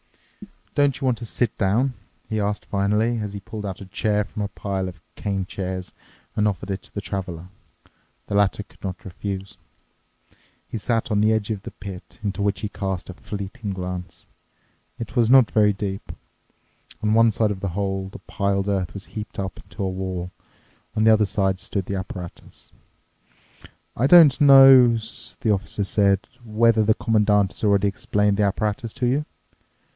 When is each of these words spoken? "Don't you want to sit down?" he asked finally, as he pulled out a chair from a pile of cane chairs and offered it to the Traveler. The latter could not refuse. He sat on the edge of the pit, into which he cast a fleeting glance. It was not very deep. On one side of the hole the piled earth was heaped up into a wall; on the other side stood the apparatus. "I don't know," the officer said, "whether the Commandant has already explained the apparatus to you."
"Don't 0.73 0.99
you 0.99 1.05
want 1.05 1.17
to 1.19 1.25
sit 1.27 1.55
down?" 1.59 1.93
he 2.27 2.39
asked 2.39 2.65
finally, 2.65 3.17
as 3.19 3.33
he 3.33 3.39
pulled 3.41 3.67
out 3.67 3.81
a 3.81 3.85
chair 3.85 4.23
from 4.23 4.41
a 4.41 4.47
pile 4.47 4.87
of 4.87 5.01
cane 5.15 5.45
chairs 5.45 5.93
and 6.35 6.47
offered 6.47 6.71
it 6.71 6.81
to 6.83 6.93
the 6.95 7.01
Traveler. 7.01 7.49
The 8.27 8.35
latter 8.35 8.63
could 8.63 8.81
not 8.81 9.03
refuse. 9.05 9.57
He 10.67 10.77
sat 10.77 11.11
on 11.11 11.19
the 11.19 11.33
edge 11.33 11.51
of 11.51 11.63
the 11.63 11.71
pit, 11.71 12.19
into 12.23 12.41
which 12.41 12.61
he 12.61 12.69
cast 12.69 13.09
a 13.09 13.13
fleeting 13.13 13.73
glance. 13.73 14.25
It 14.97 15.15
was 15.15 15.29
not 15.29 15.51
very 15.51 15.73
deep. 15.73 16.11
On 17.03 17.13
one 17.13 17.31
side 17.33 17.51
of 17.51 17.59
the 17.59 17.69
hole 17.77 18.09
the 18.11 18.19
piled 18.19 18.69
earth 18.69 18.93
was 18.95 19.07
heaped 19.07 19.37
up 19.37 19.59
into 19.59 19.83
a 19.83 19.89
wall; 19.89 20.31
on 20.95 21.03
the 21.03 21.13
other 21.13 21.25
side 21.25 21.59
stood 21.59 21.85
the 21.85 21.95
apparatus. 21.97 22.71
"I 23.95 24.07
don't 24.07 24.39
know," 24.41 24.97
the 25.41 25.51
officer 25.53 25.83
said, 25.83 26.21
"whether 26.43 26.83
the 26.83 26.95
Commandant 26.95 27.51
has 27.51 27.63
already 27.63 27.89
explained 27.89 28.37
the 28.37 28.43
apparatus 28.43 28.93
to 28.93 29.05
you." 29.05 29.25